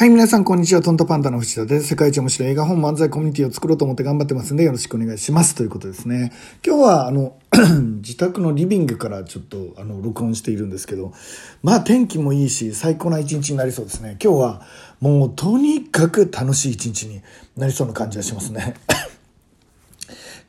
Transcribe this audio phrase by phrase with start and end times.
[0.00, 0.80] はい、皆さん、こんにちは。
[0.80, 1.88] トントパンダの藤田です。
[1.88, 5.54] 世界一面白い映画本漫才コミュニティを作ろうと思って頑張ってますんで、よろしくお願いします。
[5.54, 6.32] ということですね。
[6.66, 7.36] 今日は、あの、
[8.00, 11.12] 自宅のリビングからちょっと、あの、録音しているんですけど、
[11.62, 14.16] まあ、天気もいいし、最高な一日になりそうですね。
[14.24, 14.62] 今日は、
[15.00, 17.20] もう、とにかく楽しい一日に
[17.58, 18.76] なりそうな感じがしますね。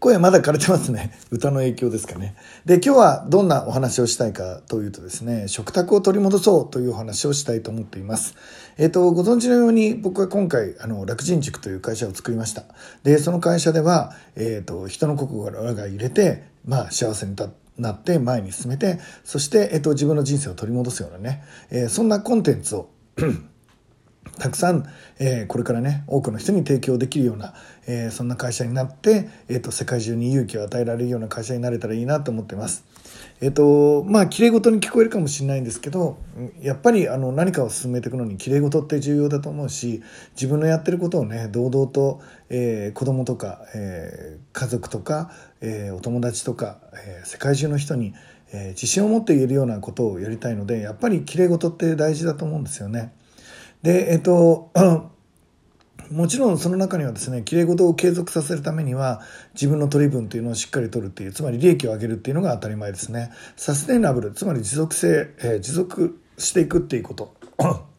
[0.02, 1.12] 声まだ枯れてますね。
[1.30, 2.34] 歌の影響ですかね。
[2.66, 8.34] で、今日はどんなお話をしたいかというとですね、食卓を取り戻そうというお話をしたいと思っています。
[8.80, 12.64] えっ、ー、と、ご存知のように僕は今回、あの、楽人塾という会社を作りました。
[13.04, 17.36] で、その会社では、えっ、ー、と、人の心が入れて、まあ、幸せに
[17.78, 22.90] なって前に進めて、そして、えっ、と、自分の人生を取り戻すようなね、えそんなコンテンツを
[24.40, 24.86] たくさん、
[25.20, 27.54] えー、これからね多くの人に提供できるような、
[27.88, 32.84] えー、そんな会社になって、えーと、世界中に勇気を与えられるような会社になれたらいいなと思ってます。
[33.42, 36.18] えっ、とまあきれい事に聞こえるかもしれないんですけど
[36.62, 40.04] やっぱりあの何かを進めていくのにきれい事って重要だと思うし
[40.36, 48.14] 自分のやってることをね堂々と、えー、子供とか、えー、家族とか、えー、お友達とか、えー、世界中の人に、
[48.54, 53.12] えー、自信を持って言えるようなことをやりたいのでやっぱりきれい事って大事だと思うんですよね。
[53.84, 54.72] で、えっと、
[56.12, 59.22] もちろんその中にはですね、きれい事を継続させるためには、
[59.54, 63.32] 自分の取り分というのをしっかり取るっていう、つまり利益を上げるっていうのが当たり前ですね。
[63.56, 67.91] サステイナブル、つまり持続性、えー、持続していくっていうこと。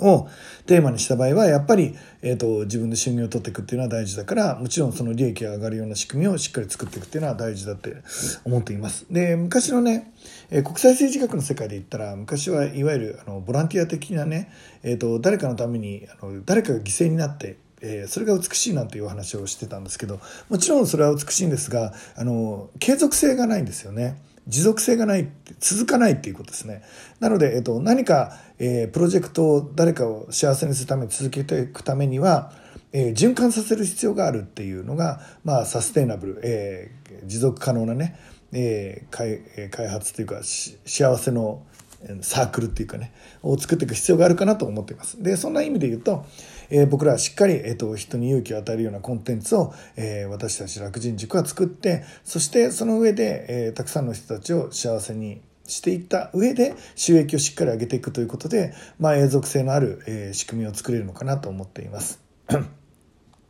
[0.00, 0.28] を
[0.66, 7.96] テーマにした場合はやっぱり、えーと、自分で収入を取っていくっていうのは大事だからもちろんその利益が上がるような仕組みをしっかり作っていくっていうのは大事だって
[8.44, 9.06] 思っています。
[9.10, 10.12] で昔のね、
[10.50, 24.20] えー、国際政治学の世界で言ったら昔はいわゆるあのボランティア的なね、えーと、誰かのためにあの誰かが犠牲になってえ、それが美しいなんていう話をしてたんですけどもちろんそれは美しいんですがあの継続性がないんですよね。
[24.50, 25.28] 持続性がない
[25.60, 26.82] 続かないっていうことですね。
[27.20, 32.52] なので、えっと、何か、えー、プロジェクトを誰かを幸せにするために続けていくためには、
[32.92, 38.18] えー、循環させる必要があるっていうのが、まあ、サステイナブル、えー、持続可能なね、
[38.52, 41.62] えー、開開発というか幸せの
[42.22, 43.12] サークルっていうかね
[43.42, 46.24] を作っていく必要があるかなと思っていますでそんな意味で言うと
[46.70, 62.20] えー、僕らはしっかり、えーと、人に勇気を与えるようなコンテンツを、えー、私たち楽人塾は作ってそしてその上で、えー、たくさんの人たちを幸せにしていった上で収益をしっかり上げていくということで、まあ、永続性のある、えー、仕組みを作れるのかなと思っています。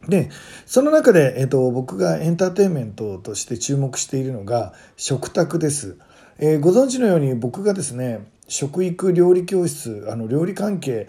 [0.08, 0.30] で
[0.64, 5.98] その中で、えーと、僕がエンターテインメントとして注目しているのが食卓です。
[6.42, 11.06] えー、ご存知のように僕がですね食育料理教室あの料理関係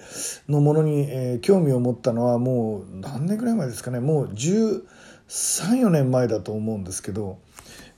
[0.49, 4.01] のものに、えー、興味を持ったのはもう何年ぐらい前ですかね。
[4.01, 7.39] もう134年前だと思うんですけど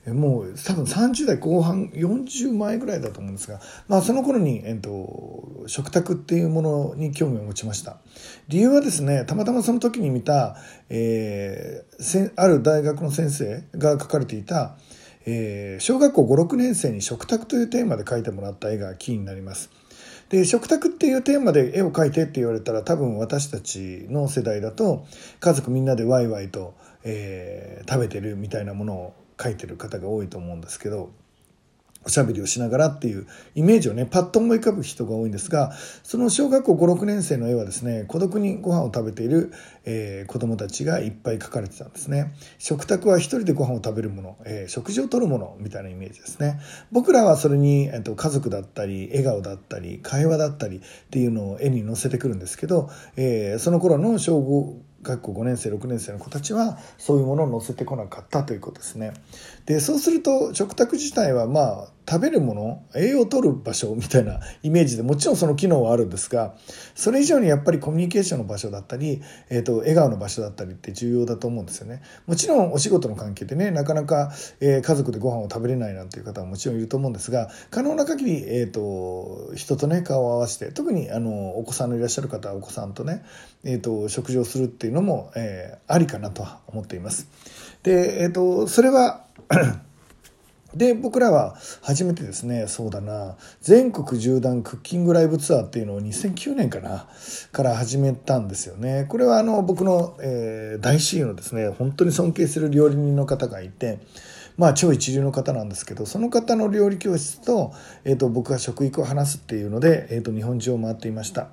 [0.06, 7.96] もう多分30代後半40前ぐらいだと思うんですが、まあ、その頃に、えっと、食卓っていうものに興味を持ちました。
[8.48, 10.56] 理由はですねたまたまその時に見た、
[10.90, 14.76] えー、ある大学の先生が書かれていた
[15.26, 19.70] えー、小学校56年生に食卓というテーマで描いてもらった絵がキーになります。
[20.28, 25.06] で食卓っていうテーマで絵を描いてって言われたら多分私たちの世代だと
[25.40, 26.74] 家族みんなでワイワイと、
[27.04, 31.10] えー、食べてるみたいなものを描いてる方が多いと思うんですけど
[32.04, 35.72] おしゃべりをしながらっていうイメージをねパッと思い浮かぶ人が多いんですが
[36.02, 39.52] その小学校56年生の絵はですね孤独にご飯を食べている、
[39.84, 46.60] えー、子供たちがいっぱい描かれてたんですね食卓は一人でご飯を食べるもの、えー、食事をとるものみたいなイメージですね
[46.92, 59.12] 僕らはそれに、えーと、家族だったり笑顔だったり会話だったりっていうのを絵に載せてくるんですけど、えー、その頃の小学校5年生6年生の子たちはそういうものを載せてこなかったということですね。
[59.66, 66.54] でそうすると食卓自体はまあ食べるもの栄養を取る場所みたいなイメージでもちろんその機能はあるんですが
[66.94, 72.02] それ以上にやっぱりコミュニケーションの場所だったり、えーと、笑顔の場所だったりって重要だと思うんですよね。
[72.26, 83.24] もちろんお仕事の関係でねなかなか、えー、家族でご飯を食べれないなんていう方はもちろんいると思うんですが可能な限り、えーと、人とね顔を合わせて特にあのお子さんのいらっしゃる方はお子さんとね、
[83.64, 87.28] えーと、食事をするっていうのも、えー、ありかなとは思っています。
[87.84, 89.24] で、えー、とそれは
[90.74, 97.06] で僕らは初めてですねそうだな全国縦断クッキングライブツアーっていうのを2009年かな
[97.52, 104.00] から始めたんですよねこれはあの僕の、えー、大親友のですね本当に尊敬する料理人の方がいて
[104.56, 107.72] まあ超一流の方なんですけどその方の料理教室と,、
[108.04, 111.48] えーと、僕が食育を話すっていうので、えーと日本中を回っていました。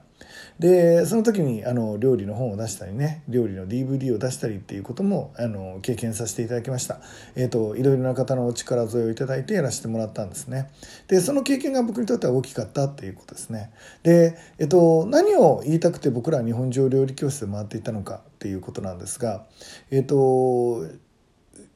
[0.60, 7.02] でその時にあの料理の本を出したりね料理の DVD を出したりっていうこともあの経験させていただきました、
[7.36, 10.70] えーと、いろいろな方のお力添えをいただいてやらせてもらったんですね。
[11.08, 13.72] でその経験が僕にとっては大きかったっていうことですね。
[14.04, 19.46] で、えーと、何を言いたくて僕らは日本上料理教室で回っていたのかっていうことなんですが
[19.92, 20.88] えっ、ー、と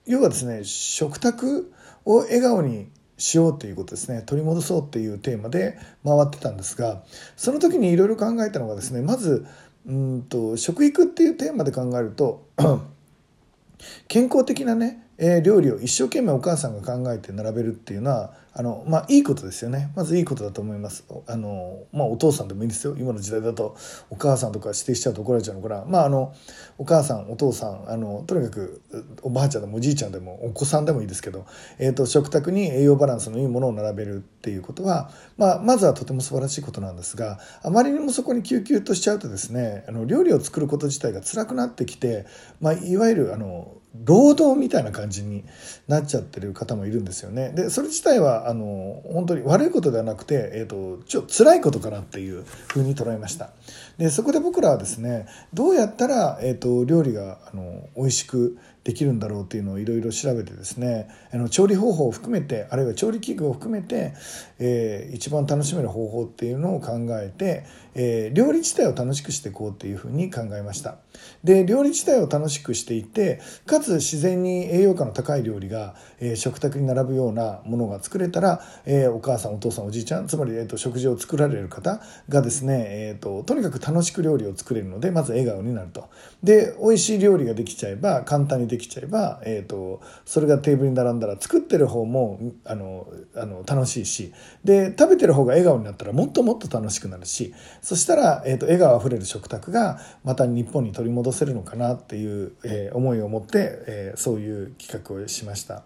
[0.05, 1.71] 要はですね食卓
[2.05, 4.21] を笑顔にしようということですね。
[4.25, 7.03] 取り戻そうっていうテーマで回ってたんですが
[7.35, 9.45] その時にいろいろ考えたのがですねまず
[9.87, 12.45] うんと食育っていうテーマで考えると
[14.07, 19.91] 健康的なね、えー、料理を一生懸命お母さんが考えて並べるっていうのはあのまあいいことですよね。
[19.95, 21.03] まずいいことだと思います。
[21.27, 22.95] あのまあお父さんでもいいんですよ。
[22.97, 23.75] 今の時代だと
[24.09, 25.83] お母さんとか指定しちゃうと怒られちゃうのかな。
[25.85, 26.33] まああの
[26.77, 28.81] お母さんお父さんあのとにかく
[29.23, 31.45] おばあちゃんでもおじいちゃんでもお子さんでもいいですけど、
[31.79, 42.25] えーと、食卓に栄養バランスのいいものを並べるっていうことは、まあ、まずはとても素晴らしいことなんですがあまりにもそこに救急としちゃうとですねあの料理を作ること自体が辛くなってきて、
[42.61, 45.45] まあ、いわゆるあの労働みたいな感じに
[45.87, 47.51] なっちゃってる方もいるんですよね。
[47.51, 53.49] でそれ自体はあの本当に悪いことではなくて、えーと、ちょっと辛いことかなっていうふうに捉えました。
[53.97, 64.13] でそこで僕らはですねどうやったら、えーと、料理があの美味しくできるんだろうっていうのをいろいろ調べてですねあの調理方法を含めてあるいは調理器具を含めて、
[64.59, 67.65] えー、一番楽しめる方法っていうのを考えて、
[67.95, 70.97] えー、料理自体を楽しくしていこうっていうふうに考えました。
[71.43, 86.09] で料理自体を楽しくしていてかつ自然に栄養価の高い料理が、えー、食卓に並ぶようなものが作れたら、えお母さんお父さんおじいちゃんつまり、えーと、食事を作られる方がですね、えーと、とにかく楽しく料理を作れるのでまず笑顔になると。
[86.43, 94.33] で美味しい料理ができちゃえば簡単にでできちゃえば、えーと、それがテーブルに並んだら作ってる方もあのあの楽しいし
[94.63, 105.83] で食べてる方が笑顔になったらもっともっと楽しくなるしそしたら、えーと、笑顔あふれる食卓がまた日本に取り戻せるのかなっていう、えー、思いを持って、えー、そういう企画をしました。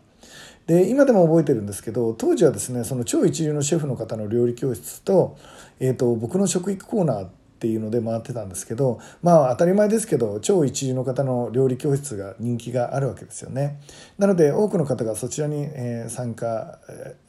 [0.66, 5.36] で今でも覚えてるんですけど当時はですねその超一流のシェフの方の料理教室と,、
[5.80, 7.28] えーと僕の食育コーナー
[7.60, 13.82] っていうので回ってたんですけどまあ当たり前ですけど超一流の方の料理教室が人気があるわけですよね。
[14.18, 16.80] なので多くの方がそちらに、え参加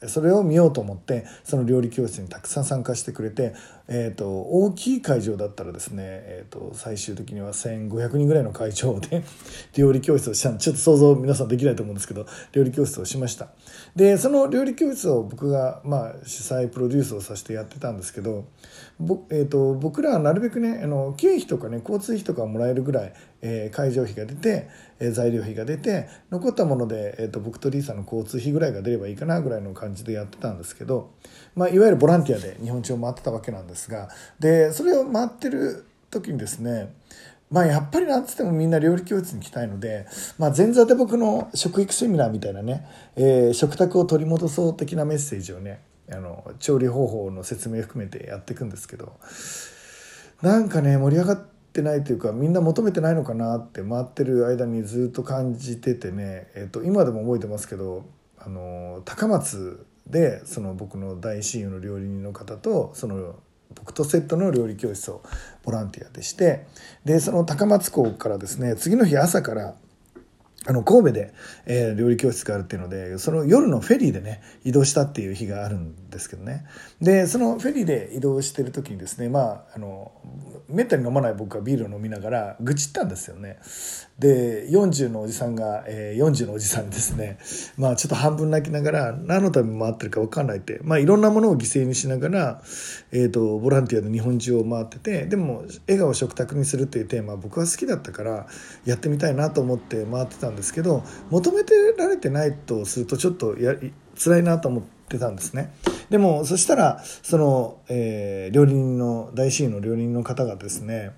[0.07, 3.53] それを見ようと思ってその料理教室にたくさん参加してくれて、
[3.93, 9.21] えーと、大きい会場だったらですね、えーと、最終的には1500人ぐらいの会場で
[9.75, 13.49] 料理教室をしたちょっと想像皆さんできないと思うんですけど料理教室をしました。
[13.93, 18.45] でその料理教室を僕が、まあ、主催プロデュースをさせてやってたんですけど、
[19.29, 31.11] えーと僕らはなるべくねあの経費とかね交通費とかもらえるぐらい、えー、会場費が出て、えー、材料費が出て残ったもので、えーと、僕とリーさんの交通費ぐらいが出ればいいかなぐらいの感じでやってたんですけど、
[31.55, 34.09] まあ、いわゆるボランティアで日本地を回ってたわけなんですが
[34.39, 36.93] でそれを回ってる時にですね
[37.49, 42.85] まあやっぱりなんつってもみんな料理教室に来たいので、まあ、前座で僕の食育セミナーみたいなね、
[43.17, 49.17] えー、食卓を取り戻そう的なメッセージをねあの調理方法の説明含めてやっていくんですけど
[50.41, 58.05] なんかね盛り上がってないというかみんな求めてないのかなって回ってる間にずっと感じててね、えー、と今でも覚えてますけど
[58.37, 63.35] あの高松でその僕の大親友の料理人の方とその
[63.75, 65.21] 僕とセットの料理教室を
[65.63, 66.65] ボランティアでして
[67.05, 69.75] でその高松港からですね次の日朝から
[70.67, 71.33] あの神戸で、
[71.65, 76.65] えー、料理教室があるっていうのでその夜のフェリーでね移動したっていう日があるんですけどね。
[77.01, 80.11] でそのフェリーで移動してる時にですねまああの
[80.69, 83.57] めったに飲まない僕はビールを飲みながら愚痴ったんですよね。
[84.19, 87.39] で40のおじさんが、えー、40のおじさんですね。
[87.77, 92.61] まあちょっと半分泣きながら何のために回ってるか分かんないってまあいろんなものを犠牲にしながら、
[93.11, 98.45] えーと、ボランティアの日本中を回っててでも笑顔を食卓にするっていうテーマ僕は好きだったから
[98.85, 103.75] やってみたいなと思って回ってたんですんですけど求めてられてないとするとちょっとや
[104.15, 105.73] 辛いなと思ってたんですね。
[106.09, 111.11] でもそしたらその、えー、料理人の大親友の料理人の方がですね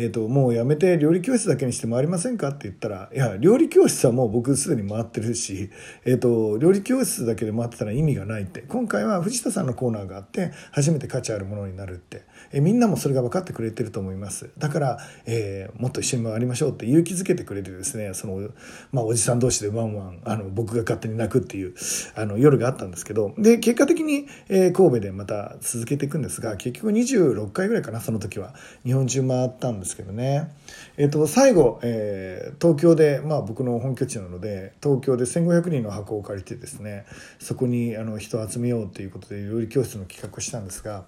[0.00, 5.68] えーと、もうやめて料理教室だけにして回りませんかって言ったらいや料理教室はもう僕すでに回ってるし、
[6.06, 8.62] えーと、料理教室だけで回ってたら意味がないって。
[8.62, 14.48] 今回は藤田さんのコーナーがあって初めて価値あるものになるって、えー、みんなもそれが分かってくれてると思います。
[14.56, 18.48] だから、えー、もっと一緒に回りましょうって勇気づけてくれてですねその、
[18.92, 21.74] まあ、おじさん同士でワンワンあの僕が勝手に泣くっていう
[22.14, 23.34] あの夜があったんですけど。
[23.36, 28.54] で結果的に、えー、神戸でまた続けていくんですが結局26回ぐらいかなその時は。
[28.86, 29.89] 日本中回ったんです。
[29.90, 30.50] ですけどね。
[30.96, 37.04] えっ、ー、と、最後、えー、東京で、まあ僕の本拠地なので、東京で1500人の箱を借りてですね、
[37.38, 41.04] そこにあの人を集めようということで料理教室の企画をしたんですが、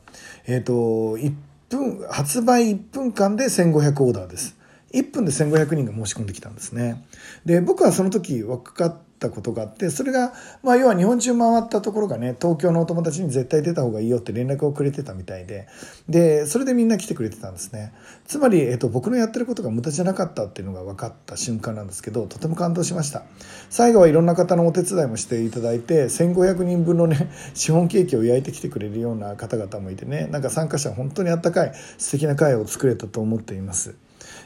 [0.47, 1.35] えっ、ー、と、一
[1.71, 4.57] 分、発売1分間で1500オーダーです。
[4.93, 7.05] 1分で1500人が申し込んできたんですね。
[7.47, 15.69] で、僕はその時分かったたことがあって、それが、まあ、要は日本中回ったところがね、東京のお友達に絶対出た方がいいよって連絡をくれてたみたいで、
[16.09, 17.93] で、それでみんな来てくれてたんですね。
[18.27, 23.23] つまり、えっと、僕のやってることが無駄じゃなかったっていうのが分かった瞬間なんですけど、とても感動しました。
[23.71, 33.95] 最後はいろんな方のお手伝いもしていただいて、1500人分のね、シフォンケーキを焼いてきてくれるような方々もいてね、なんか参加者本当にあったかい素敵な会を作れたと思っています。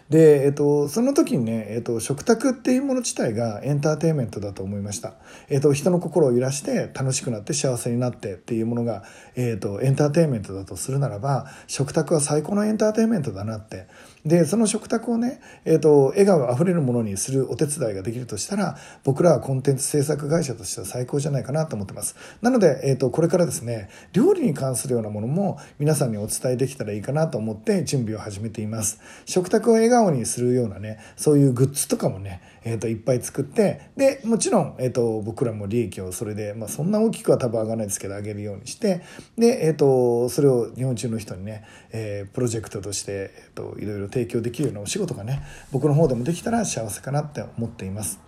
[0.09, 5.15] で、えっと、その時にね、えっと、食卓っていうもの自体がエンターテインメントだと思いました。
[5.49, 9.03] えっと、人の心を揺らして楽しくなって幸せになってっていうものが、
[9.35, 13.89] えっと、エンターテインメントだとするならば、食卓は最高のエンターテインメントだなって。
[14.27, 22.17] で、その食卓をね、えっと、笑顔あふれるものにするお手伝いができるとしたら、僕らはコンテンツ制作会社としては最高じゃないかなと思ってます。
[22.43, 29.01] なので、えっと、これからですね、料理に関するようなものも皆さんにお伝えできたらいいかなと思って準備を始めています。
[29.27, 39.03] 食卓を笑顔にするようなね、そういうグッズとかもね、え、ー、と、いっぱい作って、で、もちろん、えっ、ー、と、僕らも利益をそれで、まあ、そんな大きくは多分上がらないですけど、上げるようにして、
[39.39, 48.19] で、えっ、ー、と、それを日本中の人にね、えプロジェクトとして、えっ、と、いろいろ提供できるようなお仕事がね、僕の方でもできたら幸せかなって思っています。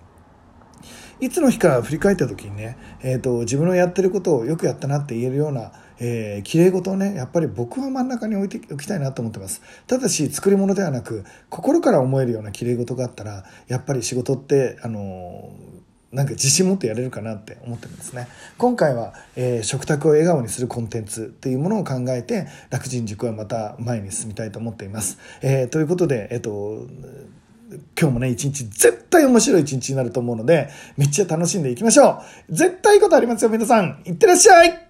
[1.20, 18.28] いつの日か振り返った時にね、えーと、自分のやってることをよくやったなって言えるような、えー、綺麗事をねやっぱり僕は真ん中に置いておきたいなと思ってますただし作り物ではなく心から思えるような綺麗事があったらやっぱり仕事ってあのー、なんか自信持ってやれるかなって思ってるんですね。
[18.56, 25.18] 今回は、えー、食卓を笑顔にするコンテンツっていうものを考えて、楽人塾はまた前に進みたいと思っています。
[25.42, 26.86] えー、ということで、えっ、と、
[28.00, 32.54] 今日もね、一日絶対面白い一日になると思うので、めっちゃ楽しんでいきましょう。
[32.54, 34.02] 絶対いいことありますよ、皆さん。
[34.06, 34.87] いってらっしゃい